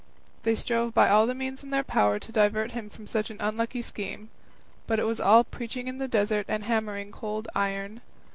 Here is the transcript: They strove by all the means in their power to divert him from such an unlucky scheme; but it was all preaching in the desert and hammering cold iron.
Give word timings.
They 0.41 0.55
strove 0.55 0.95
by 0.95 1.09
all 1.09 1.27
the 1.27 1.35
means 1.35 1.61
in 1.63 1.69
their 1.69 1.83
power 1.83 2.17
to 2.17 2.31
divert 2.31 2.71
him 2.71 2.89
from 2.89 3.05
such 3.05 3.29
an 3.29 3.37
unlucky 3.39 3.83
scheme; 3.83 4.29
but 4.87 4.97
it 4.97 5.05
was 5.05 5.19
all 5.19 5.43
preaching 5.43 5.87
in 5.87 5.99
the 5.99 6.07
desert 6.07 6.47
and 6.49 6.63
hammering 6.63 7.11
cold 7.11 7.47
iron. 7.53 8.01